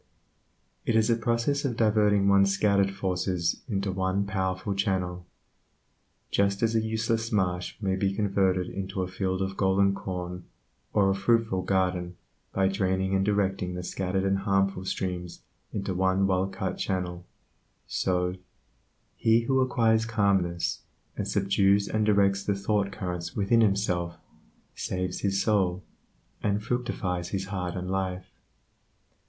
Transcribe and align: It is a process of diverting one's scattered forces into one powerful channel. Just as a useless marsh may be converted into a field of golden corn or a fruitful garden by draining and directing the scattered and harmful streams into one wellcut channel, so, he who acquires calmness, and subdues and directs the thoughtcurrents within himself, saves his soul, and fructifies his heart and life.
It 0.83 0.95
is 0.95 1.11
a 1.11 1.15
process 1.15 1.63
of 1.63 1.77
diverting 1.77 2.27
one's 2.27 2.51
scattered 2.51 2.89
forces 2.89 3.61
into 3.69 3.91
one 3.91 4.25
powerful 4.25 4.73
channel. 4.73 5.27
Just 6.31 6.63
as 6.63 6.73
a 6.73 6.81
useless 6.81 7.31
marsh 7.31 7.75
may 7.79 7.95
be 7.95 8.11
converted 8.15 8.67
into 8.67 9.03
a 9.03 9.07
field 9.07 9.43
of 9.43 9.57
golden 9.57 9.93
corn 9.93 10.45
or 10.91 11.11
a 11.11 11.13
fruitful 11.13 11.61
garden 11.61 12.17
by 12.51 12.67
draining 12.67 13.13
and 13.13 13.23
directing 13.23 13.75
the 13.75 13.83
scattered 13.83 14.23
and 14.23 14.39
harmful 14.39 14.85
streams 14.85 15.41
into 15.71 15.93
one 15.93 16.25
wellcut 16.25 16.79
channel, 16.79 17.23
so, 17.85 18.33
he 19.15 19.41
who 19.41 19.59
acquires 19.61 20.07
calmness, 20.07 20.81
and 21.15 21.27
subdues 21.27 21.87
and 21.87 22.07
directs 22.07 22.43
the 22.43 22.53
thoughtcurrents 22.53 23.35
within 23.35 23.61
himself, 23.61 24.17
saves 24.73 25.19
his 25.19 25.43
soul, 25.43 25.83
and 26.41 26.63
fructifies 26.63 27.29
his 27.29 27.45
heart 27.49 27.75
and 27.75 27.91
life. 27.91 28.31